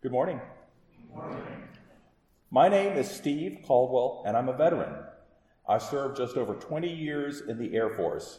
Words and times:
Good 0.00 0.12
morning. 0.12 0.40
My 2.52 2.68
name 2.68 2.96
is 2.96 3.10
Steve 3.10 3.62
Caldwell, 3.66 4.22
and 4.28 4.36
I'm 4.36 4.48
a 4.48 4.56
veteran. 4.56 4.94
I 5.68 5.78
served 5.78 6.16
just 6.16 6.36
over 6.36 6.54
20 6.54 6.88
years 6.88 7.40
in 7.40 7.58
the 7.58 7.74
Air 7.74 7.90
Force. 7.90 8.38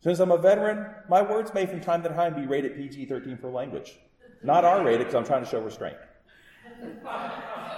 Since 0.00 0.20
I'm 0.20 0.30
a 0.30 0.38
veteran, 0.38 0.86
my 1.10 1.20
words 1.20 1.52
may 1.52 1.66
from 1.66 1.82
time 1.82 2.02
to 2.02 2.08
time 2.08 2.34
be 2.34 2.46
rated 2.46 2.76
PG 2.76 3.04
13 3.04 3.36
for 3.36 3.50
language. 3.50 3.98
Not 4.42 4.64
R 4.64 4.82
rated 4.82 5.00
because 5.00 5.14
I'm 5.14 5.26
trying 5.26 5.44
to 5.44 5.50
show 5.50 5.60
restraint. 5.60 5.98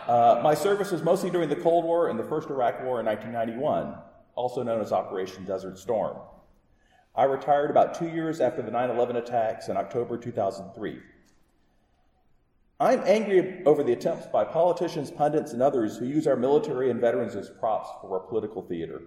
Uh, 0.07 0.41
my 0.45 0.55
service 0.55 0.93
was 0.93 1.03
mostly 1.03 1.29
during 1.29 1.49
the 1.49 1.57
Cold 1.57 1.85
War 1.85 2.09
and 2.09 2.17
the 2.17 2.25
first 2.25 2.51
Iraq 2.51 2.85
War 2.85 3.01
in 3.01 3.07
1991, 3.07 3.97
also 4.37 4.63
known 4.63 4.81
as 4.81 4.93
Operation 4.93 5.45
Desert 5.45 5.77
Storm. 5.77 6.19
I 7.17 7.25
retired 7.25 7.71
about 7.71 7.95
two 7.99 8.07
years 8.07 8.41
after 8.41 8.63
the 8.63 8.71
9 8.71 8.91
11 8.91 9.17
attacks 9.17 9.69
in 9.69 9.77
October 9.77 10.17
2003. 10.17 11.01
I'm 12.79 13.03
angry 13.07 13.63
over 13.65 13.83
the 13.83 13.93
attempts 13.93 14.27
by 14.27 14.45
politicians, 14.45 15.11
pundits, 15.11 15.53
and 15.53 15.63
others 15.63 15.97
who 15.97 16.05
use 16.05 16.27
our 16.27 16.37
military 16.37 16.91
and 16.91 17.01
veterans 17.01 17.35
as 17.35 17.49
props 17.49 17.89
for 18.03 18.21
our 18.21 18.29
political 18.29 18.61
theater. 18.61 19.01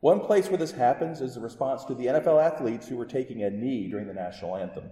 One 0.00 0.18
place 0.18 0.48
where 0.48 0.58
this 0.58 0.72
happens 0.72 1.20
is 1.20 1.36
the 1.36 1.40
response 1.40 1.84
to 1.84 1.94
the 1.94 2.06
NFL 2.06 2.44
athletes 2.44 2.88
who 2.88 2.96
were 2.96 3.06
taking 3.06 3.44
a 3.44 3.50
knee 3.50 3.88
during 3.88 4.08
the 4.08 4.14
national 4.14 4.56
anthem. 4.56 4.90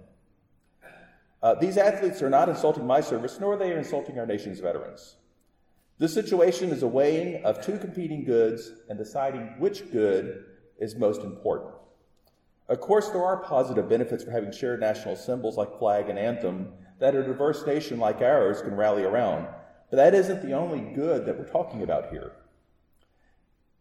Uh, 1.42 1.54
these 1.54 1.76
athletes 1.76 2.22
are 2.22 2.30
not 2.30 2.48
insulting 2.48 2.86
my 2.86 3.00
service, 3.00 3.38
nor 3.40 3.54
are 3.54 3.56
they 3.56 3.72
insulting 3.76 4.20
our 4.20 4.26
nation's 4.26 4.60
veterans. 4.60 5.16
This 5.98 6.14
situation 6.14 6.70
is 6.70 6.84
a 6.84 6.88
weighing 6.88 7.44
of 7.44 7.64
two 7.64 7.76
competing 7.76 8.24
goods 8.24 8.70
and 8.88 8.96
deciding 8.96 9.58
which 9.58 9.90
good 9.90 10.44
is 10.78 10.94
most 10.94 11.22
important. 11.22 11.72
Of 12.68 12.80
course, 12.80 13.08
there 13.08 13.24
are 13.24 13.38
positive 13.38 13.88
benefits 13.88 14.22
for 14.22 14.30
having 14.30 14.52
shared 14.52 14.78
national 14.78 15.16
symbols 15.16 15.56
like 15.56 15.76
flag 15.76 16.08
and 16.08 16.18
anthem 16.18 16.72
that 17.00 17.14
a 17.14 17.22
diverse 17.22 17.66
nation 17.66 17.98
like 17.98 18.20
ours 18.20 18.62
can 18.62 18.76
rally 18.76 19.02
around. 19.02 19.48
But 19.90 19.96
that 19.96 20.14
isn't 20.14 20.42
the 20.42 20.52
only 20.52 20.94
good 20.94 21.26
that 21.26 21.38
we're 21.38 21.48
talking 21.50 21.82
about 21.82 22.10
here. 22.10 22.32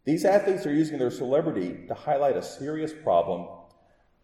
These 0.04 0.24
athletes 0.24 0.66
are 0.66 0.72
using 0.72 0.98
their 0.98 1.10
celebrity 1.10 1.86
to 1.86 1.94
highlight 1.94 2.36
a 2.36 2.42
serious 2.42 2.92
problem 2.92 3.46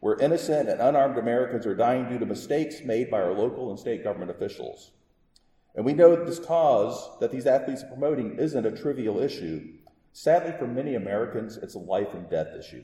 where 0.00 0.18
innocent 0.18 0.68
and 0.68 0.80
unarmed 0.80 1.18
Americans 1.18 1.66
are 1.66 1.74
dying 1.74 2.08
due 2.08 2.18
to 2.18 2.26
mistakes 2.26 2.80
made 2.84 3.10
by 3.10 3.20
our 3.20 3.32
local 3.32 3.70
and 3.70 3.78
state 3.78 4.02
government 4.02 4.30
officials. 4.30 4.92
And 5.74 5.84
we 5.84 5.92
know 5.92 6.16
that 6.16 6.26
this 6.26 6.38
cause 6.38 7.18
that 7.20 7.30
these 7.30 7.46
athletes 7.46 7.82
are 7.82 7.88
promoting 7.88 8.38
isn't 8.38 8.66
a 8.66 8.76
trivial 8.76 9.20
issue. 9.20 9.74
Sadly, 10.12 10.54
for 10.58 10.66
many 10.66 10.94
Americans, 10.94 11.58
it's 11.58 11.74
a 11.74 11.78
life 11.78 12.14
and 12.14 12.28
death 12.30 12.48
issue. 12.58 12.82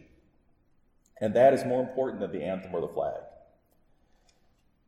And 1.21 1.33
that 1.35 1.55
is 1.55 1.65
more 1.65 1.81
important 1.81 2.21
than 2.21 2.33
the 2.33 2.45
anthem 2.45 2.75
or 2.75 2.83
the 2.83 2.89
flag. 2.89 3.23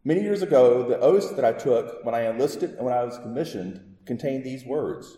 Many 0.07 0.21
years 0.21 0.43
ago, 0.43 0.87
the 0.87 1.01
oath 1.01 1.35
that 1.35 1.47
I 1.47 1.53
took 1.53 2.05
when 2.05 2.15
I 2.15 2.29
enlisted 2.29 2.75
and 2.75 2.85
when 2.85 2.93
I 2.93 3.05
was 3.05 3.17
commissioned 3.17 3.97
contained 4.05 4.45
these 4.45 4.65
words 4.65 5.17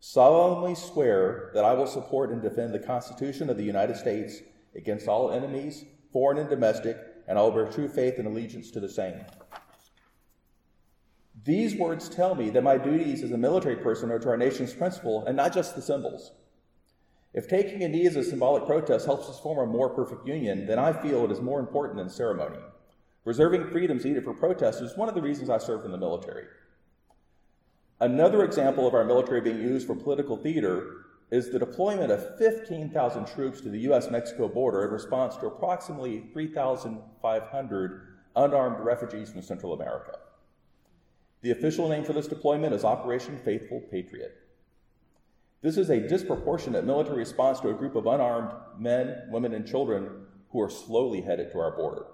solemnly 0.00 0.74
swear 0.74 1.50
that 1.54 1.64
I 1.64 1.74
will 1.74 1.86
support 1.86 2.30
and 2.30 2.40
defend 2.40 2.74
the 2.74 2.78
Constitution 2.78 3.50
of 3.50 3.58
the 3.58 3.64
United 3.64 3.96
States 3.96 4.38
against 4.74 5.08
all 5.08 5.30
enemies, 5.30 5.84
foreign 6.12 6.38
and 6.38 6.48
domestic, 6.48 6.98
and 7.26 7.38
I 7.38 7.42
will 7.42 7.50
bear 7.50 7.66
true 7.66 7.88
faith 7.88 8.18
and 8.18 8.26
allegiance 8.26 8.70
to 8.72 8.80
the 8.80 8.88
same. 8.88 9.20
These 11.44 11.76
words 11.76 12.08
tell 12.08 12.34
me 12.34 12.48
that 12.50 12.62
my 12.62 12.78
duties 12.78 13.22
as 13.22 13.32
a 13.32 13.38
military 13.38 13.76
person 13.76 14.10
are 14.10 14.18
to 14.18 14.28
our 14.28 14.36
nation's 14.38 14.72
principle 14.72 15.24
and 15.26 15.36
not 15.36 15.52
just 15.52 15.74
the 15.74 15.82
symbols. 15.82 16.32
If 17.34 17.48
taking 17.48 17.82
a 17.82 17.88
knee 17.88 18.06
as 18.06 18.16
a 18.16 18.24
symbolic 18.24 18.64
protest 18.64 19.04
helps 19.04 19.28
us 19.28 19.40
form 19.40 19.58
a 19.58 19.70
more 19.70 19.90
perfect 19.90 20.26
union, 20.26 20.66
then 20.66 20.78
I 20.78 20.94
feel 20.94 21.24
it 21.24 21.30
is 21.30 21.40
more 21.40 21.60
important 21.60 21.98
than 21.98 22.08
ceremony. 22.08 22.58
Reserving 23.24 23.68
freedoms 23.70 24.04
needed 24.04 24.24
for 24.24 24.34
protest 24.34 24.82
is 24.82 24.96
one 24.96 25.08
of 25.08 25.14
the 25.14 25.22
reasons 25.22 25.48
I 25.48 25.58
served 25.58 25.86
in 25.86 25.92
the 25.92 25.98
military. 25.98 26.44
Another 28.00 28.44
example 28.44 28.86
of 28.86 28.92
our 28.92 29.04
military 29.04 29.40
being 29.40 29.60
used 29.60 29.86
for 29.86 29.94
political 29.94 30.36
theater 30.36 31.06
is 31.30 31.50
the 31.50 31.58
deployment 31.58 32.12
of 32.12 32.36
15,000 32.38 33.26
troops 33.26 33.62
to 33.62 33.70
the 33.70 33.80
US 33.90 34.10
Mexico 34.10 34.46
border 34.46 34.84
in 34.84 34.90
response 34.90 35.36
to 35.36 35.46
approximately 35.46 36.24
3,500 36.32 38.00
unarmed 38.36 38.84
refugees 38.84 39.30
from 39.30 39.42
Central 39.42 39.72
America. 39.72 40.18
The 41.40 41.52
official 41.52 41.88
name 41.88 42.04
for 42.04 42.12
this 42.12 42.28
deployment 42.28 42.74
is 42.74 42.84
Operation 42.84 43.38
Faithful 43.38 43.80
Patriot. 43.90 44.36
This 45.62 45.78
is 45.78 45.88
a 45.88 46.06
disproportionate 46.08 46.84
military 46.84 47.18
response 47.18 47.58
to 47.60 47.70
a 47.70 47.74
group 47.74 47.94
of 47.94 48.06
unarmed 48.06 48.52
men, 48.78 49.22
women, 49.30 49.54
and 49.54 49.66
children 49.66 50.26
who 50.50 50.60
are 50.60 50.68
slowly 50.68 51.22
headed 51.22 51.50
to 51.52 51.58
our 51.58 51.74
border. 51.74 52.04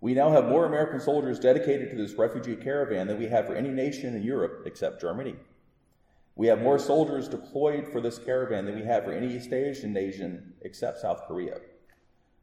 We 0.00 0.14
now 0.14 0.30
have 0.30 0.46
more 0.46 0.64
American 0.64 1.00
soldiers 1.00 1.38
dedicated 1.38 1.90
to 1.90 1.96
this 1.96 2.14
refugee 2.14 2.56
caravan 2.56 3.06
than 3.06 3.18
we 3.18 3.28
have 3.28 3.46
for 3.46 3.54
any 3.54 3.68
nation 3.68 4.14
in 4.16 4.22
Europe 4.22 4.62
except 4.64 5.00
Germany. 5.00 5.36
We 6.36 6.46
have 6.46 6.62
more 6.62 6.78
soldiers 6.78 7.28
deployed 7.28 7.86
for 7.92 8.00
this 8.00 8.18
caravan 8.18 8.64
than 8.64 8.76
we 8.76 8.84
have 8.84 9.04
for 9.04 9.12
any 9.12 9.36
East 9.36 9.52
Asian 9.52 9.92
nation 9.92 10.54
except 10.62 11.00
South 11.00 11.24
Korea. 11.26 11.58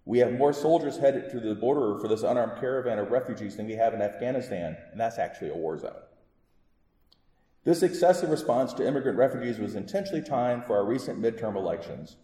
We 0.06 0.20
have 0.20 0.34
more 0.34 0.54
soldiers 0.54 0.98
headed 0.98 1.32
to 1.32 1.40
the 1.40 1.56
border 1.56 2.00
for 2.00 2.08
this 2.08 2.22
unarmed 2.22 2.60
caravan 2.60 3.00
of 3.00 3.10
refugees 3.10 3.58
than 3.58 3.66
we 3.66 3.74
have 3.74 3.94
in 3.94 4.02
Afghanistan, 4.02 4.78
and 4.92 5.02
that's 5.02 5.18
actually 5.18 5.50
a 5.50 5.56
war 5.56 5.78
zone. 5.80 5.92
This 7.64 7.84
excessive 7.84 8.30
response 8.30 8.72
to 8.74 8.88
immigrant 8.88 9.18
refugees 9.18 9.60
was 9.60 9.76
intentionally 9.76 10.22
timed 10.22 10.66
for 10.66 10.78
our 10.78 10.86
recent 10.86 11.20
midterm 11.20 11.56
elections. 11.56 12.16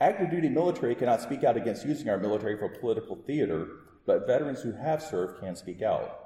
Active 0.00 0.30
duty 0.30 0.48
military 0.48 0.96
cannot 0.96 1.20
speak 1.20 1.44
out 1.44 1.56
against 1.56 1.86
using 1.86 2.08
our 2.08 2.18
military 2.18 2.56
for 2.56 2.68
political 2.68 3.14
theater, 3.14 3.68
but 4.06 4.26
veterans 4.26 4.62
who 4.62 4.72
have 4.72 5.02
served 5.02 5.40
can 5.40 5.54
speak 5.56 5.82
out. 5.82 6.18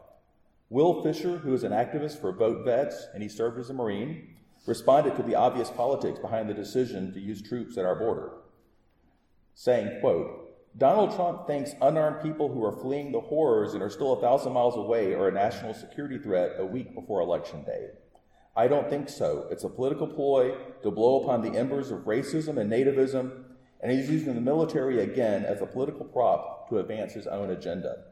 Will 0.69 1.03
Fischer, 1.03 1.39
who 1.39 1.55
is 1.55 1.63
an 1.63 1.73
activist 1.73 2.21
for 2.21 2.33
Vote 2.33 2.65
Vets 2.65 3.07
and 3.15 3.23
he 3.23 3.29
served 3.29 3.59
as 3.59 3.71
a 3.71 3.75
Marine, 3.75 4.37
responded 4.67 5.15
to 5.17 5.23
the 5.23 5.35
obvious 5.35 5.71
politics 5.71 6.19
behind 6.19 6.49
the 6.49 6.55
decision 6.55 7.13
to 7.13 7.21
use 7.21 7.41
troops 7.41 7.79
at 7.79 7.85
our 7.85 7.95
border, 7.95 8.33
saying, 9.55 10.01
quote, 10.01 10.43
Donald 10.77 11.15
Trump 11.15 11.47
thinks 11.47 11.73
unarmed 11.81 12.23
people 12.23 12.53
who 12.53 12.63
are 12.63 12.73
fleeing 12.73 13.11
the 13.11 13.21
horrors 13.21 13.73
and 13.73 13.83
are 13.83 13.89
still 13.89 14.13
a 14.13 14.21
thousand 14.21 14.53
miles 14.53 14.77
away 14.77 15.15
are 15.15 15.29
a 15.29 15.33
national 15.33 15.73
security 15.73 16.19
threat 16.19 16.57
a 16.59 16.67
week 16.67 16.95
before 16.95 17.21
Election 17.21 17.65
Day. 17.65 17.89
I 18.55 18.69
don't 18.69 18.91
think 18.91 19.09
so. 19.09 19.47
It's 19.51 19.65
a 19.65 19.71
political 19.71 20.07
ploy 20.07 20.55
to 20.83 20.91
blow 20.91 21.23
upon 21.23 21.41
the 21.41 21.59
embers 21.59 21.91
of 21.91 22.01
racism 22.01 22.59
and 22.59 22.71
nativism 22.71 23.45
and 23.81 23.93
he's 23.93 24.11
using 24.11 24.35
the 24.35 24.41
military 24.41 25.01
again 25.01 25.45
as 25.45 25.61
a 25.61 25.67
political 25.67 26.05
prop 26.05 26.69
to 26.69 26.79
advance 26.79 27.13
his 27.13 27.27
own 27.27 27.51
agenda. 27.51 28.05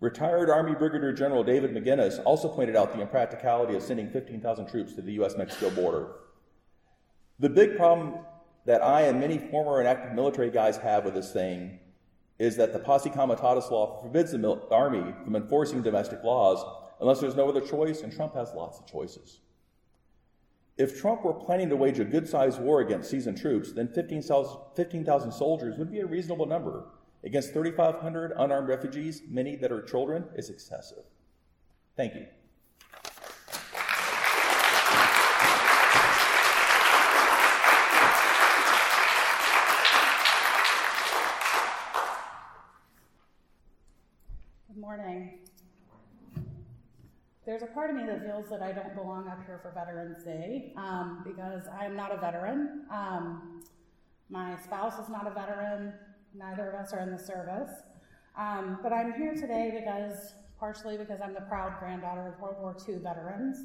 Retired 0.00 0.50
Army 0.50 0.74
Brigadier 0.74 1.12
General 1.12 1.42
David 1.42 1.72
McGinnis 1.72 2.22
also 2.24 2.48
pointed 2.48 2.76
out 2.76 2.92
the 2.92 3.00
impracticality 3.00 3.74
of 3.74 3.82
sending 3.82 4.10
15,000 4.10 4.66
troops 4.66 4.94
to 4.94 5.02
the 5.02 5.12
U.S. 5.12 5.36
Mexico 5.36 5.70
border. 5.70 6.08
The 7.38 7.48
big 7.48 7.76
problem 7.76 8.18
that 8.66 8.82
I 8.82 9.02
and 9.02 9.20
many 9.20 9.38
former 9.38 9.78
and 9.78 9.88
active 9.88 10.12
military 10.12 10.50
guys 10.50 10.76
have 10.78 11.04
with 11.04 11.14
this 11.14 11.32
thing 11.32 11.78
is 12.38 12.56
that 12.56 12.72
the 12.72 12.78
posse 12.78 13.08
comitatus 13.08 13.70
law 13.70 14.02
forbids 14.02 14.32
the 14.32 14.38
mil- 14.38 14.66
Army 14.70 15.14
from 15.24 15.36
enforcing 15.36 15.82
domestic 15.82 16.22
laws 16.22 16.62
unless 17.00 17.20
there's 17.20 17.36
no 17.36 17.48
other 17.48 17.60
choice, 17.60 18.02
and 18.02 18.12
Trump 18.12 18.34
has 18.34 18.52
lots 18.54 18.78
of 18.78 18.86
choices. 18.86 19.40
If 20.78 21.00
Trump 21.00 21.24
were 21.24 21.32
planning 21.32 21.70
to 21.70 21.76
wage 21.76 22.00
a 22.00 22.04
good 22.04 22.28
sized 22.28 22.60
war 22.60 22.82
against 22.82 23.08
seasoned 23.08 23.38
troops, 23.38 23.72
then 23.72 23.88
15,000 23.88 25.32
soldiers 25.32 25.78
would 25.78 25.90
be 25.90 26.00
a 26.00 26.06
reasonable 26.06 26.44
number. 26.44 26.84
Against 27.24 27.54
3,500 27.54 28.34
unarmed 28.36 28.68
refugees, 28.68 29.22
many 29.26 29.56
that 29.56 29.72
are 29.72 29.80
children, 29.80 30.26
is 30.36 30.50
excessive. 30.50 31.04
Thank 31.96 32.14
you. 32.14 32.26
Good 44.68 44.76
morning. 44.76 45.38
There's 47.58 47.70
a 47.70 47.72
part 47.72 47.88
of 47.88 47.96
me 47.96 48.04
that 48.04 48.22
feels 48.22 48.50
that 48.50 48.60
I 48.60 48.70
don't 48.70 48.94
belong 48.94 49.28
up 49.28 49.38
here 49.46 49.58
for 49.62 49.70
Veterans 49.70 50.22
Day 50.22 50.74
um, 50.76 51.22
because 51.24 51.62
I'm 51.80 51.96
not 51.96 52.12
a 52.12 52.18
veteran. 52.18 52.84
Um, 52.90 53.62
my 54.28 54.58
spouse 54.62 54.98
is 54.98 55.08
not 55.08 55.26
a 55.26 55.30
veteran. 55.30 55.94
Neither 56.34 56.68
of 56.68 56.74
us 56.74 56.92
are 56.92 57.00
in 57.00 57.10
the 57.10 57.18
service. 57.18 57.70
Um, 58.36 58.80
but 58.82 58.92
I'm 58.92 59.14
here 59.14 59.32
today 59.32 59.72
because, 59.74 60.34
partially 60.60 60.98
because 60.98 61.20
I'm 61.24 61.32
the 61.32 61.40
proud 61.48 61.78
granddaughter 61.80 62.34
of 62.34 62.38
World 62.42 62.56
War 62.60 62.76
II 62.86 62.96
veterans, 62.96 63.56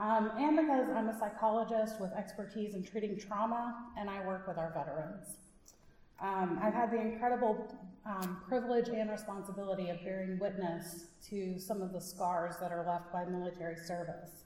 um, 0.00 0.32
and 0.36 0.56
because 0.56 0.88
I'm 0.92 1.08
a 1.08 1.16
psychologist 1.16 2.00
with 2.00 2.10
expertise 2.14 2.74
in 2.74 2.82
treating 2.82 3.16
trauma 3.16 3.86
and 3.96 4.10
I 4.10 4.26
work 4.26 4.48
with 4.48 4.58
our 4.58 4.72
veterans. 4.74 5.36
Um, 6.22 6.60
I've 6.62 6.72
had 6.72 6.92
the 6.92 7.00
incredible 7.00 7.74
um, 8.06 8.38
privilege 8.48 8.88
and 8.88 9.10
responsibility 9.10 9.90
of 9.90 10.04
bearing 10.04 10.38
witness 10.38 11.06
to 11.28 11.58
some 11.58 11.82
of 11.82 11.92
the 11.92 12.00
scars 12.00 12.54
that 12.60 12.70
are 12.70 12.86
left 12.86 13.12
by 13.12 13.24
military 13.24 13.76
service. 13.76 14.44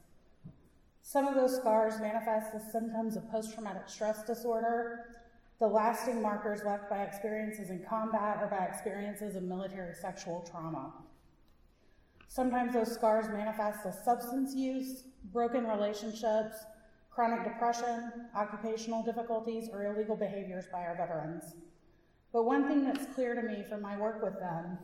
Some 1.03 1.27
of 1.27 1.35
those 1.35 1.57
scars 1.57 2.01
manifest 2.01 2.55
as 2.55 2.73
symptoms 2.73 3.15
of 3.17 3.31
post 3.31 3.53
traumatic 3.53 3.89
stress 3.89 4.23
disorder, 4.23 5.23
the 5.61 5.67
lasting 5.67 6.21
markers 6.21 6.63
left 6.65 6.89
by 6.89 7.03
experiences 7.03 7.69
in 7.69 7.85
combat 7.89 8.39
or 8.41 8.49
by 8.49 8.65
experiences 8.65 9.37
of 9.37 9.43
military 9.43 9.95
sexual 9.95 10.47
trauma. 10.51 10.93
Sometimes 12.27 12.73
those 12.73 12.93
scars 12.93 13.29
manifest 13.29 13.87
as 13.87 14.03
substance 14.03 14.55
use, 14.55 15.05
broken 15.33 15.67
relationships, 15.67 16.57
chronic 17.17 17.43
depression, 17.45 18.13
occupational 18.37 19.03
difficulties, 19.03 19.71
or 19.73 19.87
illegal 19.87 20.15
behaviors 20.15 20.67
by 20.71 20.81
our 20.81 20.95
veterans. 20.95 21.55
But 22.31 22.45
one 22.45 22.69
thing 22.69 22.85
that's 22.85 23.07
clear 23.15 23.35
to 23.35 23.41
me 23.41 23.65
from 23.67 23.81
my 23.81 23.97
work 23.97 24.23
with 24.23 24.39
them 24.39 24.77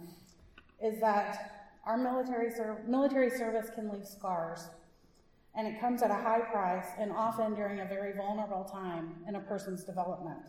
is 0.83 0.99
that 1.01 1.75
our 1.85 1.99
military, 1.99 2.51
ser- 2.51 2.83
military 2.89 3.29
service 3.29 3.69
can 3.75 3.93
leave 3.93 4.07
scars, 4.07 4.71
and 5.55 5.67
it 5.69 5.79
comes 5.79 6.03
at 6.03 6.11
a 6.11 6.15
high 6.15 6.41
price 6.41 6.87
and 6.99 7.13
often 7.13 7.55
during 7.55 7.81
a 7.81 7.85
very 7.85 8.17
vulnerable 8.17 8.65
time 8.65 9.15
in 9.29 9.35
a 9.35 9.41
person's 9.41 9.85
development. 9.85 10.41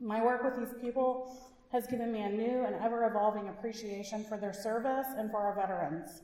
My 0.00 0.24
work 0.24 0.42
with 0.42 0.56
these 0.56 0.80
people 0.80 1.36
has 1.70 1.86
given 1.86 2.10
me 2.10 2.22
a 2.22 2.30
new 2.30 2.64
and 2.64 2.74
ever 2.76 3.04
evolving 3.04 3.48
appreciation 3.50 4.24
for 4.24 4.38
their 4.38 4.54
service 4.54 5.08
and 5.18 5.30
for 5.30 5.36
our 5.36 5.54
veterans. 5.54 6.22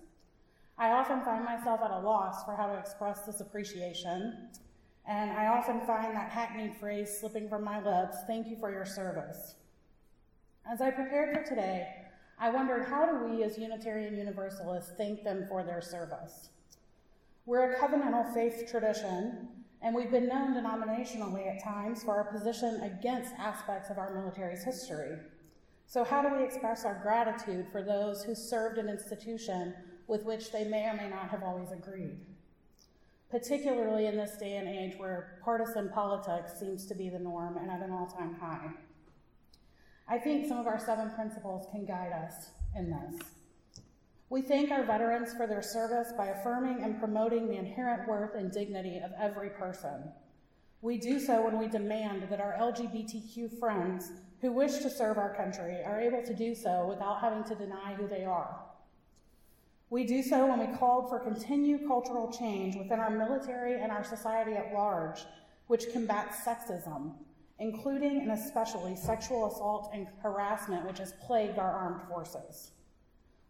I 0.76 0.90
often 0.90 1.22
find 1.22 1.44
myself 1.44 1.80
at 1.84 1.92
a 1.92 2.00
loss 2.00 2.44
for 2.44 2.56
how 2.56 2.66
to 2.66 2.78
express 2.78 3.20
this 3.20 3.40
appreciation, 3.40 4.48
and 5.06 5.30
I 5.30 5.46
often 5.46 5.80
find 5.86 6.16
that 6.16 6.30
hackneyed 6.30 6.76
phrase 6.80 7.16
slipping 7.20 7.48
from 7.48 7.62
my 7.62 7.80
lips 7.82 8.16
thank 8.26 8.48
you 8.48 8.56
for 8.56 8.72
your 8.72 8.84
service. 8.84 9.54
As 10.70 10.80
I 10.80 10.90
prepared 10.90 11.36
for 11.36 11.44
today, 11.44 11.86
I 12.40 12.50
wondered 12.50 12.86
how 12.88 13.06
do 13.06 13.24
we 13.24 13.44
as 13.44 13.56
Unitarian 13.56 14.16
Universalists 14.16 14.90
thank 14.96 15.22
them 15.22 15.46
for 15.48 15.62
their 15.62 15.80
service? 15.80 16.48
We're 17.46 17.72
a 17.72 17.78
covenantal 17.78 18.34
faith 18.34 18.68
tradition, 18.68 19.46
and 19.80 19.94
we've 19.94 20.10
been 20.10 20.26
known 20.26 20.54
denominationally 20.54 21.54
at 21.54 21.62
times 21.62 22.02
for 22.02 22.16
our 22.16 22.24
position 22.24 22.80
against 22.80 23.32
aspects 23.34 23.90
of 23.90 23.98
our 23.98 24.12
military's 24.12 24.64
history. 24.64 25.18
So, 25.86 26.02
how 26.02 26.22
do 26.22 26.34
we 26.34 26.42
express 26.42 26.84
our 26.84 26.98
gratitude 27.02 27.66
for 27.70 27.82
those 27.82 28.24
who 28.24 28.34
served 28.34 28.78
an 28.78 28.88
institution 28.88 29.74
with 30.06 30.24
which 30.24 30.52
they 30.52 30.64
may 30.64 30.88
or 30.88 30.94
may 30.94 31.08
not 31.08 31.28
have 31.28 31.42
always 31.42 31.70
agreed? 31.72 32.18
Particularly 33.30 34.06
in 34.06 34.16
this 34.16 34.36
day 34.36 34.56
and 34.56 34.68
age 34.68 34.98
where 34.98 35.38
partisan 35.42 35.88
politics 35.88 36.58
seems 36.58 36.86
to 36.86 36.94
be 36.94 37.08
the 37.08 37.18
norm 37.18 37.56
and 37.56 37.70
at 37.70 37.80
an 37.80 37.90
all 37.90 38.06
time 38.06 38.34
high. 38.34 38.70
I 40.06 40.18
think 40.18 40.46
some 40.46 40.58
of 40.58 40.66
our 40.66 40.78
seven 40.78 41.10
principles 41.10 41.66
can 41.72 41.86
guide 41.86 42.12
us 42.12 42.50
in 42.76 42.90
this. 42.90 43.26
We 44.30 44.42
thank 44.42 44.70
our 44.70 44.84
veterans 44.84 45.32
for 45.32 45.46
their 45.46 45.62
service 45.62 46.12
by 46.16 46.26
affirming 46.26 46.82
and 46.82 46.98
promoting 46.98 47.48
the 47.48 47.56
inherent 47.56 48.08
worth 48.08 48.34
and 48.34 48.50
dignity 48.50 48.98
of 48.98 49.12
every 49.18 49.50
person. 49.50 50.10
We 50.82 50.98
do 50.98 51.18
so 51.18 51.42
when 51.42 51.58
we 51.58 51.68
demand 51.68 52.26
that 52.28 52.40
our 52.40 52.54
LGBTQ 52.60 53.58
friends 53.58 54.10
who 54.40 54.52
wish 54.52 54.78
to 54.78 54.90
serve 54.90 55.16
our 55.16 55.34
country 55.34 55.82
are 55.84 56.00
able 56.00 56.22
to 56.22 56.34
do 56.34 56.54
so 56.54 56.86
without 56.88 57.20
having 57.20 57.44
to 57.44 57.54
deny 57.54 57.94
who 57.94 58.06
they 58.06 58.24
are. 58.24 58.63
We 59.94 60.02
do 60.02 60.24
so 60.24 60.46
when 60.48 60.58
we 60.58 60.76
call 60.76 61.06
for 61.06 61.20
continued 61.20 61.86
cultural 61.86 62.28
change 62.32 62.74
within 62.74 62.98
our 62.98 63.10
military 63.10 63.80
and 63.80 63.92
our 63.92 64.02
society 64.02 64.54
at 64.54 64.74
large, 64.74 65.20
which 65.68 65.92
combats 65.92 66.38
sexism, 66.44 67.12
including 67.60 68.20
and 68.22 68.32
especially 68.32 68.96
sexual 68.96 69.46
assault 69.46 69.90
and 69.94 70.08
harassment, 70.20 70.84
which 70.84 70.98
has 70.98 71.12
plagued 71.24 71.60
our 71.60 71.70
armed 71.70 72.02
forces. 72.08 72.72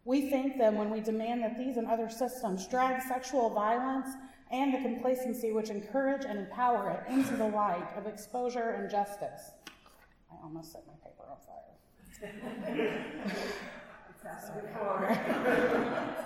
We 0.03 0.29
thank 0.29 0.59
them 0.59 0.77
when 0.77 0.91
we 0.91 0.99
demand 0.99 1.41
that 1.41 1.57
these 1.57 1.77
and 1.77 1.87
other 1.87 2.11
systems 2.11 2.67
drag 2.67 3.01
sexual 3.01 3.49
violence 3.49 4.09
and 4.51 4.71
the 4.71 4.81
complacency 4.81 5.51
which 5.51 5.71
encourage 5.71 6.25
and 6.25 6.37
empower 6.37 6.91
it 6.91 7.11
into 7.11 7.35
the 7.37 7.47
light 7.47 7.89
of 7.97 8.05
exposure 8.05 8.69
and 8.69 8.87
justice. 8.87 9.49
I 10.31 10.35
almost 10.43 10.73
set 10.73 10.83
my 10.85 10.93
paper 11.03 11.23
on 11.27 11.37
fire. 11.41 11.73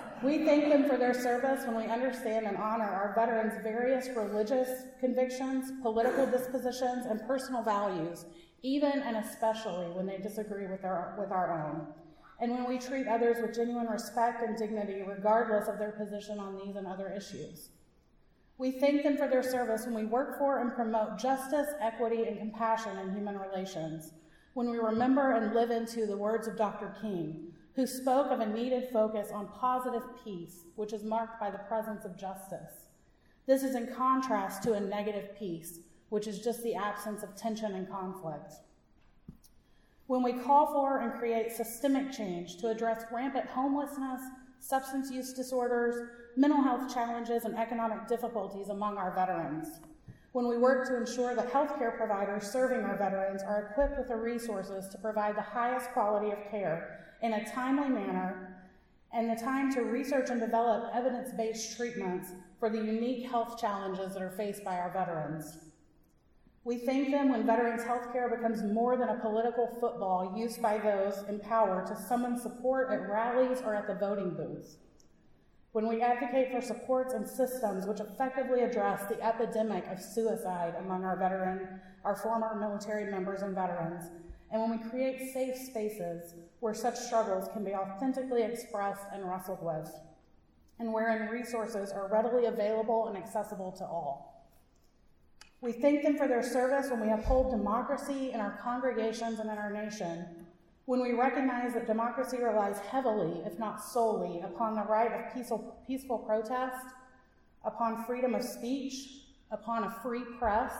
we 0.22 0.44
thank 0.44 0.68
them 0.68 0.88
for 0.88 0.96
their 0.96 1.14
service 1.14 1.66
when 1.66 1.76
we 1.76 1.84
understand 1.84 2.46
and 2.46 2.56
honor 2.56 2.84
our 2.84 3.14
veterans' 3.14 3.62
various 3.62 4.08
religious 4.14 4.68
convictions, 4.98 5.72
political 5.82 6.26
dispositions, 6.26 7.06
and 7.06 7.26
personal 7.26 7.62
values, 7.62 8.26
even 8.62 9.00
and 9.02 9.16
especially 9.16 9.86
when 9.86 10.06
they 10.06 10.18
disagree 10.18 10.66
with 10.66 10.84
our, 10.84 11.16
with 11.18 11.30
our 11.30 11.64
own. 11.64 11.86
And 12.40 12.52
when 12.52 12.68
we 12.68 12.78
treat 12.78 13.06
others 13.06 13.38
with 13.40 13.54
genuine 13.54 13.86
respect 13.86 14.42
and 14.42 14.56
dignity, 14.56 15.02
regardless 15.06 15.68
of 15.68 15.78
their 15.78 15.92
position 15.92 16.38
on 16.38 16.56
these 16.56 16.76
and 16.76 16.86
other 16.86 17.12
issues. 17.14 17.70
We 18.58 18.72
thank 18.72 19.02
them 19.02 19.16
for 19.16 19.26
their 19.26 19.42
service 19.42 19.86
when 19.86 19.94
we 19.94 20.04
work 20.04 20.38
for 20.38 20.60
and 20.60 20.74
promote 20.74 21.18
justice, 21.18 21.68
equity, 21.80 22.24
and 22.24 22.38
compassion 22.38 22.98
in 22.98 23.14
human 23.14 23.38
relations, 23.38 24.12
when 24.52 24.68
we 24.68 24.76
remember 24.76 25.32
and 25.32 25.54
live 25.54 25.70
into 25.70 26.06
the 26.06 26.16
words 26.16 26.46
of 26.46 26.58
Dr. 26.58 26.94
King, 27.00 27.52
who 27.80 27.86
spoke 27.86 28.30
of 28.30 28.40
a 28.40 28.46
needed 28.46 28.86
focus 28.92 29.30
on 29.32 29.48
positive 29.58 30.02
peace, 30.22 30.66
which 30.76 30.92
is 30.92 31.02
marked 31.02 31.40
by 31.40 31.50
the 31.50 31.56
presence 31.56 32.04
of 32.04 32.14
justice. 32.14 32.88
This 33.46 33.62
is 33.62 33.74
in 33.74 33.94
contrast 33.94 34.62
to 34.64 34.74
a 34.74 34.80
negative 34.80 35.34
peace, 35.38 35.78
which 36.10 36.26
is 36.26 36.40
just 36.40 36.62
the 36.62 36.74
absence 36.74 37.22
of 37.22 37.34
tension 37.36 37.74
and 37.74 37.88
conflict. 37.88 38.52
When 40.08 40.22
we 40.22 40.34
call 40.34 40.66
for 40.66 41.00
and 41.00 41.18
create 41.18 41.52
systemic 41.52 42.12
change 42.12 42.58
to 42.58 42.68
address 42.68 43.04
rampant 43.10 43.46
homelessness, 43.46 44.20
substance 44.58 45.10
use 45.10 45.32
disorders, 45.32 46.10
mental 46.36 46.62
health 46.62 46.92
challenges, 46.92 47.46
and 47.46 47.56
economic 47.56 48.06
difficulties 48.08 48.68
among 48.68 48.98
our 48.98 49.14
veterans. 49.14 49.68
When 50.32 50.46
we 50.46 50.58
work 50.58 50.86
to 50.86 50.96
ensure 50.96 51.34
that 51.34 51.52
healthcare 51.52 51.96
providers 51.96 52.50
serving 52.50 52.84
our 52.84 52.96
veterans 52.96 53.42
are 53.42 53.70
equipped 53.70 53.98
with 53.98 54.08
the 54.08 54.16
resources 54.16 54.88
to 54.88 54.98
provide 54.98 55.36
the 55.36 55.42
highest 55.42 55.90
quality 55.90 56.30
of 56.30 56.38
care 56.50 57.16
in 57.20 57.32
a 57.32 57.50
timely 57.50 57.88
manner 57.88 58.56
and 59.12 59.28
the 59.28 59.42
time 59.42 59.72
to 59.72 59.82
research 59.82 60.30
and 60.30 60.40
develop 60.40 60.94
evidence 60.94 61.32
based 61.32 61.76
treatments 61.76 62.28
for 62.60 62.70
the 62.70 62.78
unique 62.78 63.28
health 63.28 63.60
challenges 63.60 64.14
that 64.14 64.22
are 64.22 64.30
faced 64.30 64.62
by 64.62 64.78
our 64.78 64.92
veterans. 64.92 65.58
We 66.62 66.78
thank 66.78 67.10
them 67.10 67.30
when 67.30 67.44
veterans' 67.44 67.82
health 67.82 68.12
care 68.12 68.28
becomes 68.28 68.62
more 68.62 68.96
than 68.96 69.08
a 69.08 69.18
political 69.18 69.66
football 69.80 70.34
used 70.36 70.62
by 70.62 70.78
those 70.78 71.24
in 71.28 71.40
power 71.40 71.84
to 71.88 71.96
summon 71.96 72.38
support 72.38 72.92
at 72.92 73.08
rallies 73.08 73.62
or 73.62 73.74
at 73.74 73.88
the 73.88 73.94
voting 73.94 74.36
booths. 74.36 74.76
When 75.72 75.86
we 75.86 76.02
advocate 76.02 76.50
for 76.50 76.60
supports 76.60 77.14
and 77.14 77.28
systems 77.28 77.86
which 77.86 78.00
effectively 78.00 78.62
address 78.62 79.08
the 79.08 79.22
epidemic 79.22 79.86
of 79.86 80.02
suicide 80.02 80.74
among 80.80 81.04
our 81.04 81.16
veteran, 81.16 81.80
our 82.04 82.16
former 82.16 82.56
military 82.58 83.08
members 83.08 83.42
and 83.42 83.54
veterans, 83.54 84.10
and 84.50 84.60
when 84.60 84.70
we 84.70 84.90
create 84.90 85.32
safe 85.32 85.56
spaces 85.56 86.34
where 86.58 86.74
such 86.74 86.96
struggles 86.96 87.48
can 87.52 87.62
be 87.62 87.72
authentically 87.72 88.42
expressed 88.42 89.04
and 89.12 89.24
wrestled 89.24 89.62
with, 89.62 89.88
and 90.80 90.92
wherein 90.92 91.28
resources 91.28 91.92
are 91.92 92.08
readily 92.08 92.46
available 92.46 93.06
and 93.06 93.16
accessible 93.16 93.70
to 93.70 93.84
all. 93.84 94.48
We 95.60 95.72
thank 95.72 96.02
them 96.02 96.16
for 96.16 96.26
their 96.26 96.42
service 96.42 96.90
when 96.90 97.00
we 97.00 97.12
uphold 97.12 97.52
democracy 97.52 98.32
in 98.32 98.40
our 98.40 98.58
congregations 98.60 99.38
and 99.38 99.48
in 99.48 99.58
our 99.58 99.70
nation, 99.70 100.24
when 100.90 101.00
we 101.00 101.12
recognize 101.12 101.72
that 101.74 101.86
democracy 101.86 102.38
relies 102.38 102.80
heavily, 102.80 103.42
if 103.46 103.56
not 103.60 103.80
solely, 103.80 104.40
upon 104.40 104.74
the 104.74 104.82
right 104.82 105.12
of 105.12 105.32
peaceful, 105.32 105.80
peaceful 105.86 106.18
protest, 106.18 106.84
upon 107.64 108.04
freedom 108.06 108.34
of 108.34 108.42
speech, 108.42 109.22
upon 109.52 109.84
a 109.84 109.90
free 110.02 110.24
press, 110.36 110.72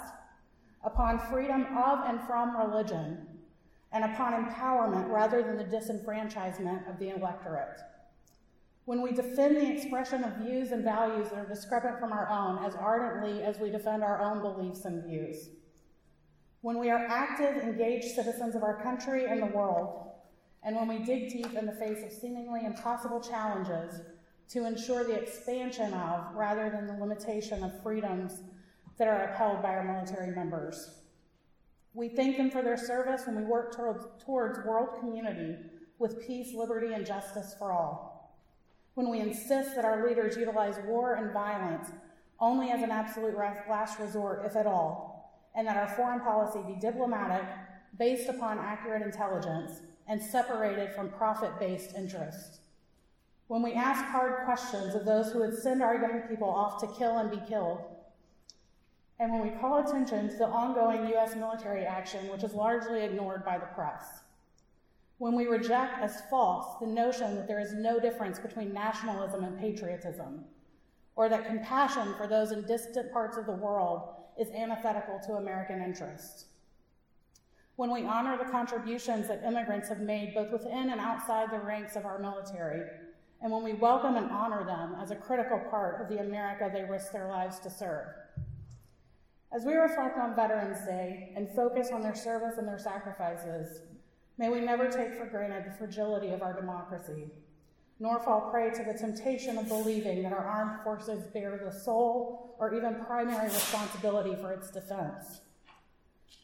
upon 0.83 1.17
freedom 1.31 1.65
of 1.79 2.01
and 2.09 2.21
from 2.23 2.57
religion, 2.57 3.25
and 3.93 4.03
upon 4.03 4.33
empowerment 4.33 5.09
rather 5.13 5.45
than 5.45 5.57
the 5.57 5.63
disenfranchisement 5.63 6.91
of 6.91 6.99
the 6.99 7.11
electorate. 7.11 7.79
When 8.87 9.03
we 9.03 9.13
defend 9.13 9.59
the 9.59 9.73
expression 9.73 10.25
of 10.25 10.39
views 10.39 10.73
and 10.73 10.83
values 10.83 11.29
that 11.29 11.39
are 11.39 11.49
discrepant 11.49 12.01
from 12.01 12.13
our 12.13 12.29
own 12.29 12.65
as 12.65 12.75
ardently 12.75 13.45
as 13.45 13.61
we 13.61 13.71
defend 13.71 14.03
our 14.03 14.21
own 14.21 14.41
beliefs 14.41 14.87
and 14.87 15.05
views. 15.05 15.51
When 16.63 16.79
we 16.79 16.91
are 16.91 17.07
active, 17.07 17.63
engaged 17.63 18.15
citizens 18.15 18.55
of 18.55 18.63
our 18.63 18.83
country 18.83 19.27
and 19.27 19.41
the 19.41 19.47
world, 19.47 20.11
and 20.63 20.77
when 20.77 20.89
we 20.89 20.99
dig 20.99 21.31
deep 21.31 21.55
in 21.55 21.65
the 21.65 21.73
face 21.73 22.05
of 22.05 22.13
seemingly 22.13 22.67
impossible 22.67 23.21
challenges 23.21 24.03
to 24.51 24.67
ensure 24.67 25.05
the 25.05 25.15
expansion 25.15 25.95
of, 25.95 26.35
rather 26.35 26.69
than 26.69 26.87
the 26.87 26.93
limitation 26.93 27.65
of, 27.65 27.83
freedoms 27.83 28.43
that 28.99 29.09
are 29.09 29.33
upheld 29.33 29.63
by 29.63 29.71
our 29.71 29.85
military 29.85 30.35
members. 30.35 30.97
We 31.95 32.09
thank 32.09 32.37
them 32.37 32.51
for 32.51 32.61
their 32.61 32.77
service 32.77 33.23
when 33.27 33.37
we 33.37 33.45
work 33.45 33.75
towards, 33.75 34.05
towards 34.23 34.59
world 34.67 35.01
community 35.01 35.57
with 35.99 36.27
peace, 36.27 36.53
liberty, 36.55 36.93
and 36.93 37.07
justice 37.07 37.55
for 37.59 37.73
all. 37.73 38.37
When 38.95 39.09
we 39.09 39.21
insist 39.21 39.75
that 39.77 39.87
our 39.87 40.07
leaders 40.07 40.37
utilize 40.37 40.77
war 40.85 41.15
and 41.15 41.33
violence 41.33 41.89
only 42.39 42.71
as 42.71 42.83
an 42.83 42.91
absolute 42.91 43.37
last 43.37 43.99
resort, 43.99 44.43
if 44.45 44.57
at 44.57 44.67
all, 44.67 45.10
and 45.55 45.67
that 45.67 45.77
our 45.77 45.89
foreign 45.97 46.21
policy 46.21 46.61
be 46.67 46.79
diplomatic, 46.81 47.45
based 47.99 48.29
upon 48.29 48.59
accurate 48.59 49.03
intelligence, 49.03 49.81
and 50.07 50.23
separated 50.23 50.93
from 50.93 51.11
profit 51.11 51.59
based 51.59 51.95
interests. 51.97 52.61
When 53.49 53.63
we 53.63 53.73
ask 53.73 54.05
hard 54.05 54.45
questions 54.45 54.95
of 54.95 55.05
those 55.05 55.33
who 55.33 55.41
would 55.41 55.59
send 55.59 55.83
our 55.83 55.97
young 55.97 56.21
people 56.29 56.49
off 56.49 56.81
to 56.81 56.99
kill 56.99 57.19
and 57.19 57.31
be 57.31 57.41
killed, 57.49 57.81
and 59.19 59.33
when 59.33 59.43
we 59.43 59.59
call 59.59 59.85
attention 59.85 60.29
to 60.31 60.37
the 60.37 60.47
ongoing 60.47 61.07
U.S. 61.09 61.35
military 61.37 61.85
action, 61.85 62.29
which 62.31 62.43
is 62.45 62.55
largely 62.55 63.03
ignored 63.03 63.45
by 63.45 63.59
the 63.59 63.67
press. 63.67 64.23
when 65.19 65.35
we 65.35 65.47
reject 65.47 66.01
as 66.01 66.23
false 66.31 66.79
the 66.81 66.87
notion 66.87 67.37
that 67.37 67.47
there 67.47 67.61
is 67.61 67.75
no 67.75 68.01
difference 68.01 68.39
between 68.39 68.73
nationalism 68.73 69.45
and 69.45 69.59
patriotism, 69.59 70.47
or 71.15 71.29
that 71.29 71.47
compassion 71.47 72.15
for 72.17 72.27
those 72.27 72.53
in 72.53 72.63
distant 72.67 73.13
parts 73.13 73.37
of 73.37 73.45
the 73.45 73.53
world 73.53 74.15
is 74.41 74.51
antithetical 74.51 75.21
to 75.27 75.35
American 75.35 75.83
interests. 75.83 76.47
When 77.77 77.93
we 77.93 78.03
honor 78.05 78.37
the 78.37 78.51
contributions 78.51 79.29
that 79.29 79.45
immigrants 79.45 79.89
have 79.89 80.01
made 80.01 80.35
both 80.35 80.51
within 80.51 80.91
and 80.91 81.01
outside 81.01 81.51
the 81.51 81.61
ranks 81.61 81.95
of 81.95 82.07
our 82.07 82.19
military, 82.19 82.83
and 83.43 83.53
when 83.53 83.63
we 83.63 83.75
welcome 83.75 84.17
and 84.17 84.31
honor 84.31 84.65
them 84.65 84.97
as 85.01 85.11
a 85.11 85.17
critical 85.17 85.61
part 85.71 86.01
of 86.01 86.09
the 86.09 86.21
America 86.21 86.71
they 86.73 86.85
risk 86.85 87.13
their 87.13 87.29
lives 87.29 87.59
to 87.61 87.71
serve. 87.71 88.07
As 89.53 89.65
we 89.65 89.75
reflect 89.75 90.19
on 90.19 90.35
Veterans 90.35 90.85
Day 90.87 91.33
and 91.37 91.49
focus 91.55 91.91
on 91.93 92.03
their 92.03 92.15
service 92.15 92.59
and 92.59 92.67
their 92.67 92.79
sacrifices, 92.79 93.83
May 94.41 94.49
we 94.49 94.61
never 94.63 94.89
take 94.89 95.13
for 95.13 95.27
granted 95.27 95.67
the 95.67 95.77
fragility 95.77 96.31
of 96.31 96.41
our 96.41 96.55
democracy, 96.55 97.31
nor 98.01 98.19
fall 98.19 98.51
prey 98.51 98.71
to 98.71 98.83
the 98.83 98.99
temptation 98.99 99.59
of 99.59 99.69
believing 99.69 100.23
that 100.23 100.33
our 100.33 100.47
armed 100.47 100.83
forces 100.83 101.27
bear 101.27 101.61
the 101.63 101.71
sole 101.71 102.57
or 102.59 102.75
even 102.75 103.05
primary 103.05 103.45
responsibility 103.45 104.35
for 104.35 104.53
its 104.53 104.71
defense. 104.71 105.43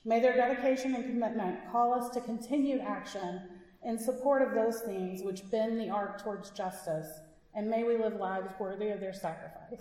May 0.05 0.21
their 0.21 0.37
dedication 0.37 0.95
and 0.95 1.05
commitment 1.05 1.59
call 1.73 1.95
us 1.95 2.11
to 2.11 2.21
continued 2.21 2.83
action 2.83 3.41
in 3.85 3.99
support 3.99 4.43
of 4.43 4.55
those 4.55 4.81
things 4.83 5.23
which 5.23 5.51
bend 5.51 5.81
the 5.81 5.89
arc 5.89 6.23
towards 6.23 6.51
justice, 6.51 7.09
and 7.55 7.69
may 7.69 7.85
we 7.85 7.97
live 7.97 8.15
lives 8.15 8.53
worthy 8.61 8.91
of 8.91 9.01
their 9.01 9.15
sacrifice. 9.15 9.81